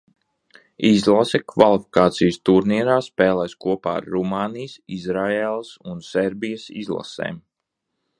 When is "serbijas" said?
6.09-6.65